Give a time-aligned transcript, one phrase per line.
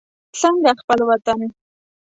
[0.39, 1.39] څنګه خپل وطن.